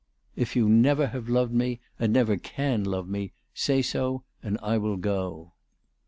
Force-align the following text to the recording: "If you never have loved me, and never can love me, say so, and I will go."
"If 0.35 0.55
you 0.55 0.67
never 0.67 1.05
have 1.09 1.29
loved 1.29 1.53
me, 1.53 1.79
and 1.99 2.11
never 2.11 2.35
can 2.35 2.83
love 2.83 3.07
me, 3.07 3.33
say 3.53 3.83
so, 3.83 4.23
and 4.41 4.57
I 4.63 4.79
will 4.79 4.97
go." 4.97 5.53